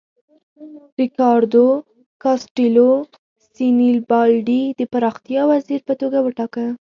ریکاردو 0.99 1.65
کاسټیلو 2.23 2.89
سینیبالډي 3.55 4.63
د 4.79 4.81
پراختیا 4.93 5.41
وزیر 5.51 5.79
په 5.87 5.93
توګه 6.01 6.17
وټاکه. 6.21 6.65